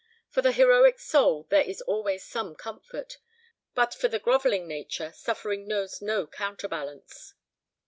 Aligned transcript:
For 0.31 0.41
the 0.41 0.51
heroic 0.51 0.97
soul 0.97 1.43
there 1.51 1.61
is 1.61 1.79
always 1.81 2.23
some 2.25 2.55
comfort; 2.55 3.19
but 3.75 3.93
for 3.93 4.07
the 4.07 4.17
grovelling 4.17 4.67
nature 4.67 5.11
suffering 5.13 5.67
knows 5.67 6.01
no 6.01 6.25
counterbalance. 6.25 7.35